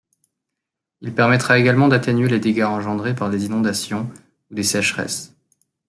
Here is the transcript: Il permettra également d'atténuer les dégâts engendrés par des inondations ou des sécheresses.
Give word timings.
Il 1.01 1.13
permettra 1.13 1.59
également 1.59 1.87
d'atténuer 1.87 2.27
les 2.27 2.39
dégâts 2.39 2.63
engendrés 2.63 3.13
par 3.13 3.29
des 3.29 3.45
inondations 3.45 4.11
ou 4.49 4.55
des 4.55 4.63
sécheresses. 4.63 5.35